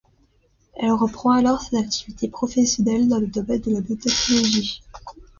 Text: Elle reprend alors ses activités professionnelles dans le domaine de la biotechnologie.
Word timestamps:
Elle 0.77 0.93
reprend 0.93 1.29
alors 1.29 1.61
ses 1.61 1.77
activités 1.77 2.27
professionnelles 2.27 3.07
dans 3.07 3.19
le 3.19 3.27
domaine 3.27 3.61
de 3.61 3.69
la 3.71 3.81
biotechnologie. 3.81 4.81